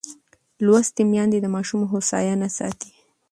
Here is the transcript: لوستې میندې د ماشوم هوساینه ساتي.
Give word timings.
لوستې 0.65 1.03
میندې 1.11 1.39
د 1.41 1.47
ماشوم 1.55 1.81
هوساینه 1.91 2.47
ساتي. 2.57 2.91